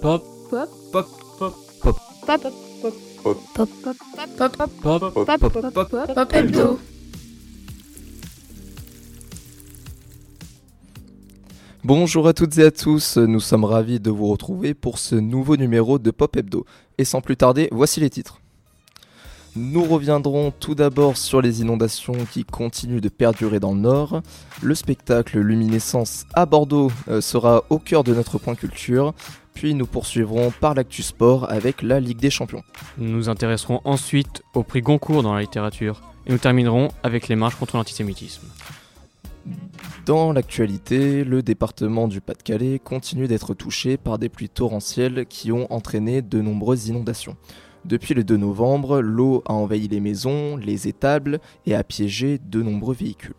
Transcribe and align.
Pop. 0.00 0.22
Pop. 0.48 0.68
Pop. 0.92 1.06
Pop. 1.38 1.54
Pop. 1.82 1.96
Pop. 2.24 2.42
Pop. 3.24 3.34
Pop. 3.54 3.68
Pop. 3.82 4.56
Pop. 4.56 4.68
Pop. 4.82 5.40
Pop. 5.40 5.72
Pop. 5.72 5.90
Pop. 5.90 6.14
Pop 6.14 6.34
hebdo. 6.34 6.78
Bonjour 11.82 12.28
à 12.28 12.32
toutes 12.32 12.58
et 12.58 12.64
à 12.64 12.70
tous, 12.70 13.16
nous 13.16 13.40
sommes 13.40 13.64
ravis 13.64 13.98
de 13.98 14.10
vous 14.10 14.28
retrouver 14.28 14.74
pour 14.74 14.98
ce 14.98 15.16
nouveau 15.16 15.56
numéro 15.56 15.98
de 15.98 16.12
Pop 16.12 16.36
Hebdo. 16.36 16.64
Et 16.98 17.04
sans 17.04 17.20
plus 17.20 17.36
tarder, 17.36 17.68
voici 17.72 17.98
les 17.98 18.10
titres. 18.10 18.40
Nous 19.56 19.82
reviendrons 19.82 20.52
tout 20.52 20.76
d'abord 20.76 21.16
sur 21.16 21.40
les 21.40 21.62
inondations 21.62 22.26
qui 22.30 22.44
continuent 22.44 23.00
de 23.00 23.08
perdurer 23.08 23.58
dans 23.58 23.72
le 23.72 23.80
nord. 23.80 24.22
Le 24.62 24.74
spectacle 24.76 25.40
Luminescence 25.40 26.26
à 26.34 26.46
Bordeaux 26.46 26.92
euh, 27.08 27.20
sera 27.20 27.64
au 27.68 27.78
cœur 27.78 28.04
de 28.04 28.14
notre 28.14 28.38
point 28.38 28.54
culture. 28.54 29.14
Puis 29.58 29.74
nous 29.74 29.86
poursuivrons 29.86 30.52
par 30.52 30.74
l'actu 30.74 31.02
sport 31.02 31.50
avec 31.50 31.82
la 31.82 31.98
Ligue 31.98 32.20
des 32.20 32.30
Champions. 32.30 32.62
Nous 32.96 33.10
nous 33.10 33.28
intéresserons 33.28 33.80
ensuite 33.82 34.44
au 34.54 34.62
prix 34.62 34.82
Goncourt 34.82 35.24
dans 35.24 35.34
la 35.34 35.40
littérature. 35.40 36.00
Et 36.28 36.30
nous 36.30 36.38
terminerons 36.38 36.90
avec 37.02 37.26
les 37.26 37.34
marches 37.34 37.56
contre 37.56 37.76
l'antisémitisme. 37.76 38.46
Dans 40.06 40.32
l'actualité, 40.32 41.24
le 41.24 41.42
département 41.42 42.06
du 42.06 42.20
Pas-de-Calais 42.20 42.78
continue 42.78 43.26
d'être 43.26 43.52
touché 43.52 43.96
par 43.96 44.20
des 44.20 44.28
pluies 44.28 44.48
torrentielles 44.48 45.26
qui 45.26 45.50
ont 45.50 45.66
entraîné 45.72 46.22
de 46.22 46.40
nombreuses 46.40 46.86
inondations. 46.86 47.36
Depuis 47.84 48.14
le 48.14 48.22
2 48.22 48.36
novembre, 48.36 49.00
l'eau 49.00 49.42
a 49.44 49.54
envahi 49.54 49.88
les 49.88 49.98
maisons, 49.98 50.56
les 50.56 50.86
étables 50.86 51.40
et 51.66 51.74
a 51.74 51.82
piégé 51.82 52.38
de 52.38 52.62
nombreux 52.62 52.94
véhicules. 52.94 53.34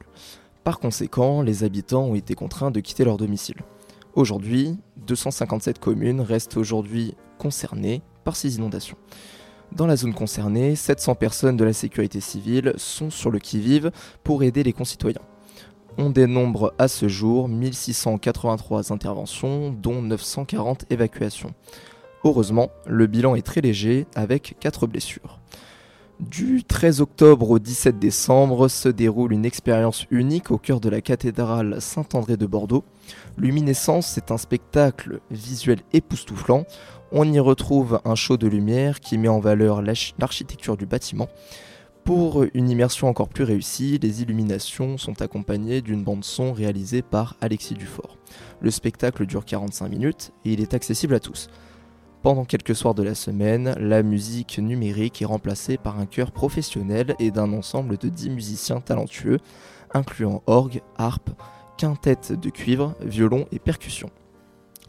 Par 0.66 0.80
conséquent, 0.80 1.42
les 1.42 1.64
habitants 1.64 2.04
ont 2.04 2.16
été 2.16 2.36
contraints 2.36 2.72
de 2.72 2.82
quitter 2.82 3.06
leur 3.06 3.16
domicile. 3.16 3.64
Aujourd'hui, 4.16 4.78
257 5.06 5.78
communes 5.78 6.22
restent 6.22 6.58
aujourd'hui 6.58 7.14
concernées 7.38 8.02
par 8.24 8.36
ces 8.36 8.56
inondations. 8.58 8.98
Dans 9.72 9.86
la 9.86 9.96
zone 9.96 10.16
concernée, 10.16 10.76
700 10.76 11.14
personnes 11.14 11.58
de 11.58 11.64
la 11.64 11.74
sécurité 11.74 12.20
civile 12.20 12.74
sont 12.78 13.12
sur 13.12 13.30
le 13.30 13.38
qui-vive 13.38 13.92
pour 14.24 14.42
aider 14.42 14.64
les 14.64 14.74
concitoyens. 14.74 15.22
On 16.00 16.10
dénombre 16.10 16.74
à 16.80 16.88
ce 16.88 17.08
jour 17.08 17.48
1683 17.48 18.92
interventions, 18.92 19.72
dont 19.72 20.02
940 20.02 20.86
évacuations. 20.90 21.54
Heureusement, 22.24 22.70
le 22.88 23.06
bilan 23.06 23.36
est 23.36 23.46
très 23.46 23.62
léger 23.62 24.08
avec 24.16 24.56
4 24.60 24.88
blessures. 24.88 25.40
Du 26.20 26.66
13 26.66 27.00
octobre 27.00 27.50
au 27.50 27.60
17 27.60 27.98
décembre 27.98 28.68
se 28.68 28.90
déroule 28.90 29.32
une 29.32 29.46
expérience 29.46 30.06
unique 30.12 30.52
au 30.52 30.58
cœur 30.58 30.82
de 30.82 30.90
la 30.90 31.00
cathédrale 31.00 31.82
Saint-André 31.82 32.36
de 32.36 32.46
Bordeaux. 32.46 32.84
Luminescence 33.38 34.18
est 34.18 34.30
un 34.30 34.38
spectacle 34.38 35.22
visuel 35.32 35.80
époustouflant. 35.94 36.66
On 37.14 37.32
y 37.32 37.40
retrouve 37.40 38.02
un 38.04 38.16
show 38.16 38.36
de 38.36 38.48
lumière 38.48 39.00
qui 39.00 39.18
met 39.18 39.30
en 39.30 39.40
valeur 39.40 39.82
l'architecture 39.82 40.76
du 40.76 40.86
bâtiment. 40.86 41.30
Pour 42.04 42.44
une 42.54 42.70
immersion 42.70 43.08
encore 43.08 43.30
plus 43.30 43.46
réussie, 43.46 43.98
les 44.02 44.22
illuminations 44.22 44.98
sont 44.98 45.22
accompagnées 45.22 45.82
d'une 45.82 46.04
bande 46.04 46.26
son 46.26 46.52
réalisée 46.52 47.02
par 47.02 47.38
Alexis 47.40 47.76
Dufort. 47.76 48.18
Le 48.60 48.72
spectacle 48.72 49.26
dure 49.26 49.46
45 49.46 49.88
minutes 49.88 50.34
et 50.44 50.52
il 50.52 50.60
est 50.60 50.74
accessible 50.74 51.14
à 51.14 51.22
tous. 51.22 51.50
Pendant 52.22 52.44
quelques 52.44 52.76
soirs 52.76 52.96
de 52.96 53.04
la 53.04 53.16
semaine, 53.16 53.76
la 53.80 54.04
musique 54.04 54.60
numérique 54.60 55.22
est 55.22 55.26
remplacée 55.26 55.78
par 55.78 55.98
un 56.00 56.06
chœur 56.06 56.34
professionnel 56.34 57.16
et 57.18 57.32
d'un 57.32 57.54
ensemble 57.54 57.98
de 57.98 58.10
10 58.10 58.32
musiciens 58.32 58.82
talentueux, 58.82 59.40
incluant 59.94 60.44
orgue, 60.46 60.82
harpe, 60.98 61.30
quintette 61.78 62.34
de 62.34 62.50
cuivre, 62.50 62.94
violon 63.00 63.46
et 63.54 63.60
percussion. 63.60 64.10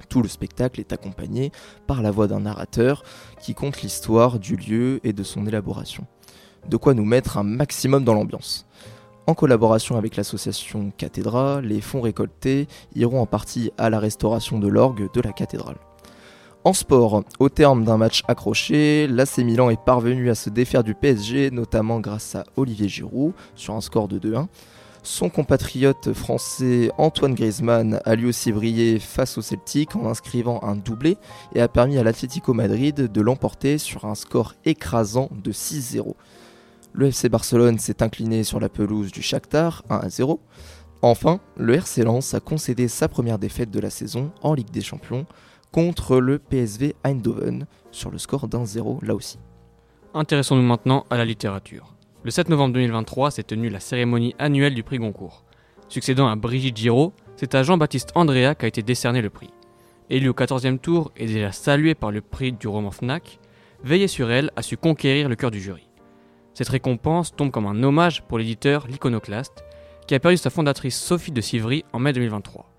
Tout 0.08 0.22
le 0.22 0.28
spectacle 0.28 0.80
est 0.80 0.92
accompagné 0.92 1.52
par 1.86 2.02
la 2.02 2.10
voix 2.10 2.26
d'un 2.26 2.40
narrateur 2.40 3.04
qui 3.40 3.54
conte 3.54 3.80
l'histoire 3.82 4.40
du 4.40 4.56
lieu 4.56 4.98
et 5.04 5.12
de 5.12 5.22
son 5.22 5.46
élaboration. 5.46 6.08
De 6.68 6.76
quoi 6.76 6.94
nous 6.94 7.04
mettre 7.04 7.38
un 7.38 7.44
maximum 7.44 8.02
dans 8.02 8.14
l'ambiance. 8.14 8.66
En 9.28 9.34
collaboration 9.34 9.96
avec 9.96 10.16
l'association 10.16 10.90
Cathédra, 10.96 11.60
les 11.60 11.80
fonds 11.80 12.00
récoltés 12.00 12.66
iront 12.96 13.20
en 13.20 13.26
partie 13.26 13.70
à 13.78 13.88
la 13.88 14.00
restauration 14.00 14.58
de 14.58 14.66
l'orgue 14.66 15.08
de 15.14 15.20
la 15.20 15.30
cathédrale. 15.30 15.76
En 16.62 16.74
sport, 16.74 17.24
au 17.38 17.48
terme 17.48 17.84
d'un 17.84 17.96
match 17.96 18.22
accroché, 18.28 19.06
l'AC 19.06 19.38
Milan 19.38 19.70
est 19.70 19.82
parvenu 19.82 20.28
à 20.28 20.34
se 20.34 20.50
défaire 20.50 20.84
du 20.84 20.94
PSG, 20.94 21.50
notamment 21.50 22.00
grâce 22.00 22.34
à 22.34 22.44
Olivier 22.54 22.86
Giroud, 22.86 23.32
sur 23.54 23.74
un 23.74 23.80
score 23.80 24.08
de 24.08 24.18
2-1. 24.18 24.46
Son 25.02 25.30
compatriote 25.30 26.12
français 26.12 26.90
Antoine 26.98 27.34
Griezmann 27.34 28.02
a 28.04 28.14
lui 28.14 28.26
aussi 28.26 28.52
brillé 28.52 28.98
face 28.98 29.38
au 29.38 29.42
Celtic 29.42 29.96
en 29.96 30.04
inscrivant 30.04 30.62
un 30.62 30.76
doublé 30.76 31.16
et 31.54 31.62
a 31.62 31.68
permis 31.68 31.96
à 31.96 32.02
l'Atlético 32.02 32.52
Madrid 32.52 33.10
de 33.10 33.20
l'emporter 33.22 33.78
sur 33.78 34.04
un 34.04 34.14
score 34.14 34.54
écrasant 34.66 35.30
de 35.32 35.52
6-0. 35.52 36.12
Le 36.92 37.06
FC 37.06 37.30
Barcelone 37.30 37.78
s'est 37.78 38.02
incliné 38.02 38.44
sur 38.44 38.60
la 38.60 38.68
pelouse 38.68 39.12
du 39.12 39.22
Shakhtar 39.22 39.82
1-0. 39.88 40.38
Enfin, 41.00 41.40
le 41.56 41.76
RC 41.76 42.02
Lens 42.02 42.34
a 42.34 42.40
concédé 42.40 42.86
sa 42.86 43.08
première 43.08 43.38
défaite 43.38 43.70
de 43.70 43.80
la 43.80 43.88
saison 43.88 44.30
en 44.42 44.52
Ligue 44.52 44.70
des 44.70 44.82
Champions 44.82 45.24
contre 45.72 46.18
le 46.18 46.38
PSV 46.38 46.94
Eindhoven 47.04 47.66
sur 47.90 48.10
le 48.10 48.18
score 48.18 48.48
d'un 48.48 48.64
0 48.64 49.00
là 49.02 49.14
aussi. 49.14 49.38
Intéressons-nous 50.14 50.62
maintenant 50.62 51.06
à 51.10 51.16
la 51.16 51.24
littérature. 51.24 51.94
Le 52.24 52.30
7 52.30 52.48
novembre 52.48 52.74
2023 52.74 53.30
s'est 53.30 53.44
tenue 53.44 53.70
la 53.70 53.80
cérémonie 53.80 54.34
annuelle 54.38 54.74
du 54.74 54.82
prix 54.82 54.98
Goncourt. 54.98 55.44
Succédant 55.88 56.28
à 56.28 56.36
Brigitte 56.36 56.76
Giraud, 56.76 57.12
c'est 57.36 57.54
à 57.54 57.62
Jean-Baptiste 57.62 58.12
Andrea 58.14 58.54
qu'a 58.54 58.66
été 58.66 58.82
décerné 58.82 59.22
le 59.22 59.30
prix. 59.30 59.50
Élu 60.10 60.28
au 60.28 60.32
14e 60.32 60.78
tour 60.78 61.12
et 61.16 61.26
déjà 61.26 61.52
salué 61.52 61.94
par 61.94 62.10
le 62.10 62.20
prix 62.20 62.52
du 62.52 62.68
roman 62.68 62.90
Fnac, 62.90 63.38
Veiller 63.82 64.08
sur 64.08 64.30
elle 64.30 64.50
a 64.56 64.62
su 64.62 64.76
conquérir 64.76 65.28
le 65.28 65.36
cœur 65.36 65.50
du 65.50 65.60
jury. 65.60 65.88
Cette 66.52 66.68
récompense 66.68 67.34
tombe 67.34 67.50
comme 67.50 67.66
un 67.66 67.82
hommage 67.82 68.22
pour 68.22 68.38
l'éditeur 68.38 68.86
L'Iconoclaste, 68.88 69.64
qui 70.06 70.14
a 70.14 70.20
perdu 70.20 70.36
sa 70.36 70.50
fondatrice 70.50 71.00
Sophie 71.00 71.32
de 71.32 71.40
Sivry 71.40 71.84
en 71.92 71.98
mai 71.98 72.12
2023. 72.12 72.69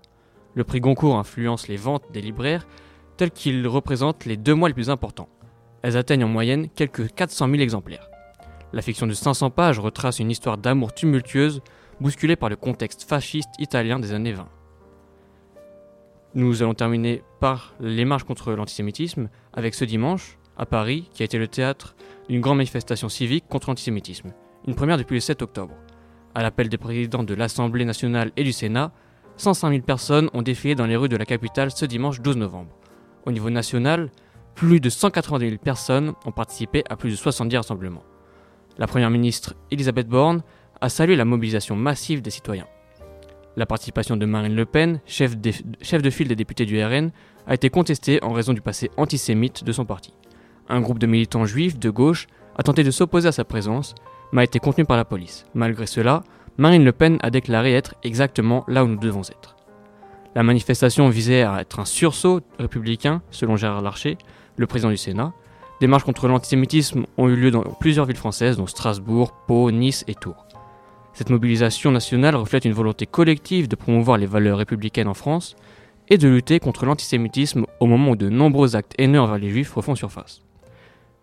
Le 0.54 0.64
prix 0.64 0.80
Goncourt 0.80 1.18
influence 1.18 1.68
les 1.68 1.76
ventes 1.76 2.04
des 2.12 2.20
libraires 2.20 2.66
tels 3.16 3.30
qu'ils 3.30 3.66
représentent 3.66 4.24
les 4.24 4.36
deux 4.36 4.54
mois 4.54 4.68
les 4.68 4.74
plus 4.74 4.90
importants. 4.90 5.28
Elles 5.82 5.96
atteignent 5.96 6.24
en 6.24 6.28
moyenne 6.28 6.68
quelques 6.68 7.12
400 7.14 7.48
000 7.48 7.60
exemplaires. 7.60 8.08
La 8.72 8.82
fiction 8.82 9.06
de 9.06 9.12
500 9.12 9.50
pages 9.50 9.78
retrace 9.78 10.18
une 10.18 10.30
histoire 10.30 10.58
d'amour 10.58 10.94
tumultueuse 10.94 11.62
bousculée 12.00 12.36
par 12.36 12.48
le 12.48 12.56
contexte 12.56 13.04
fasciste 13.04 13.50
italien 13.58 13.98
des 13.98 14.12
années 14.12 14.32
20. 14.32 14.48
Nous 16.34 16.62
allons 16.62 16.74
terminer 16.74 17.22
par 17.40 17.74
les 17.80 18.04
marches 18.04 18.24
contre 18.24 18.52
l'antisémitisme 18.52 19.28
avec 19.52 19.74
ce 19.74 19.84
dimanche, 19.84 20.38
à 20.56 20.64
Paris, 20.64 21.08
qui 21.12 21.22
a 21.22 21.26
été 21.26 21.38
le 21.38 21.48
théâtre 21.48 21.94
d'une 22.28 22.40
grande 22.40 22.58
manifestation 22.58 23.08
civique 23.08 23.44
contre 23.48 23.68
l'antisémitisme, 23.68 24.32
une 24.66 24.74
première 24.74 24.96
depuis 24.96 25.14
le 25.14 25.20
7 25.20 25.42
octobre. 25.42 25.74
À 26.34 26.42
l'appel 26.42 26.70
des 26.70 26.78
présidents 26.78 27.24
de 27.24 27.34
l'Assemblée 27.34 27.84
nationale 27.84 28.32
et 28.36 28.44
du 28.44 28.52
Sénat, 28.52 28.92
105 29.42 29.70
000 29.70 29.82
personnes 29.82 30.30
ont 30.34 30.42
défilé 30.42 30.76
dans 30.76 30.86
les 30.86 30.94
rues 30.94 31.08
de 31.08 31.16
la 31.16 31.24
capitale 31.24 31.72
ce 31.72 31.84
dimanche 31.84 32.20
12 32.20 32.36
novembre. 32.36 32.70
Au 33.26 33.32
niveau 33.32 33.50
national, 33.50 34.08
plus 34.54 34.78
de 34.78 34.88
190 34.88 35.48
000 35.48 35.60
personnes 35.60 36.12
ont 36.24 36.30
participé 36.30 36.84
à 36.88 36.94
plus 36.94 37.10
de 37.10 37.16
70 37.16 37.56
rassemblements. 37.56 38.04
La 38.78 38.86
Première 38.86 39.10
ministre 39.10 39.54
Elisabeth 39.72 40.06
Borne 40.06 40.42
a 40.80 40.88
salué 40.88 41.16
la 41.16 41.24
mobilisation 41.24 41.74
massive 41.74 42.22
des 42.22 42.30
citoyens. 42.30 42.68
La 43.56 43.66
participation 43.66 44.16
de 44.16 44.26
Marine 44.26 44.54
Le 44.54 44.64
Pen, 44.64 45.00
chef 45.06 45.36
de 45.36 46.10
file 46.10 46.28
des 46.28 46.36
députés 46.36 46.64
du 46.64 46.80
RN, 46.80 47.10
a 47.48 47.54
été 47.54 47.68
contestée 47.68 48.22
en 48.22 48.32
raison 48.32 48.52
du 48.52 48.60
passé 48.60 48.92
antisémite 48.96 49.64
de 49.64 49.72
son 49.72 49.84
parti. 49.84 50.14
Un 50.68 50.80
groupe 50.80 51.00
de 51.00 51.08
militants 51.08 51.46
juifs 51.46 51.80
de 51.80 51.90
gauche 51.90 52.28
a 52.56 52.62
tenté 52.62 52.84
de 52.84 52.92
s'opposer 52.92 53.26
à 53.26 53.32
sa 53.32 53.44
présence, 53.44 53.96
mais 54.30 54.42
a 54.42 54.44
été 54.44 54.60
contenu 54.60 54.84
par 54.84 54.96
la 54.96 55.04
police. 55.04 55.46
Malgré 55.52 55.86
cela, 55.86 56.22
Marine 56.58 56.84
Le 56.84 56.92
Pen 56.92 57.18
a 57.22 57.30
déclaré 57.30 57.72
être 57.72 57.94
exactement 58.02 58.64
là 58.68 58.84
où 58.84 58.88
nous 58.88 58.98
devons 58.98 59.22
être. 59.22 59.56
La 60.34 60.42
manifestation 60.42 61.08
visait 61.08 61.42
à 61.42 61.60
être 61.60 61.80
un 61.80 61.86
sursaut 61.86 62.40
républicain, 62.58 63.22
selon 63.30 63.56
Gérard 63.56 63.80
Larcher, 63.80 64.18
le 64.56 64.66
président 64.66 64.90
du 64.90 64.98
Sénat. 64.98 65.32
Des 65.80 65.86
marches 65.86 66.04
contre 66.04 66.28
l'antisémitisme 66.28 67.06
ont 67.16 67.28
eu 67.28 67.36
lieu 67.36 67.50
dans 67.50 67.62
plusieurs 67.62 68.04
villes 68.04 68.16
françaises, 68.16 68.58
dont 68.58 68.66
Strasbourg, 68.66 69.32
Pau, 69.46 69.70
Nice 69.70 70.04
et 70.08 70.14
Tours. 70.14 70.46
Cette 71.14 71.30
mobilisation 71.30 71.90
nationale 71.90 72.36
reflète 72.36 72.66
une 72.66 72.72
volonté 72.72 73.06
collective 73.06 73.66
de 73.66 73.76
promouvoir 73.76 74.18
les 74.18 74.26
valeurs 74.26 74.58
républicaines 74.58 75.08
en 75.08 75.14
France 75.14 75.56
et 76.08 76.18
de 76.18 76.28
lutter 76.28 76.60
contre 76.60 76.84
l'antisémitisme 76.84 77.64
au 77.80 77.86
moment 77.86 78.10
où 78.10 78.16
de 78.16 78.28
nombreux 78.28 78.76
actes 78.76 78.94
haineux 78.98 79.20
envers 79.20 79.38
les 79.38 79.50
juifs 79.50 79.72
refont 79.72 79.94
surface. 79.94 80.42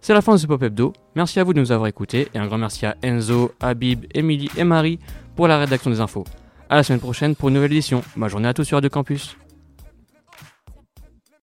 C'est 0.01 0.13
la 0.13 0.22
fin 0.22 0.34
de 0.34 0.38
ce 0.38 0.48
Pop 0.48 0.63
Hebdo. 0.63 0.94
Merci 1.16 1.40
à 1.40 1.44
vous 1.44 1.54
de 1.54 1.60
nous 1.60 1.72
avoir 1.72 1.88
écoutés 1.88 2.30
et 2.34 2.38
un 2.38 2.48
grand 2.48 2.57
merci 2.57 2.86
à 2.86 2.96
Enzo, 3.04 3.51
Habib, 3.60 4.06
Émilie 4.13 4.50
et 4.57 4.63
Marie 4.63 5.00
pour 5.36 5.48
la 5.48 5.57
rédaction 5.57 5.92
des 5.92 6.00
infos. 6.00 6.24
A 6.69 6.75
la 6.75 6.84
semaine 6.84 7.01
prochaine 7.01 7.36
pour 7.36 7.50
une 7.50 7.56
nouvelle 7.56 7.74
édition. 7.74 8.01
Bonne 8.16 8.30
journée 8.30 8.48
à 8.48 8.54
tous 8.54 8.63
sur 8.63 8.78
Radio 8.78 8.90
Campus. 8.90 9.36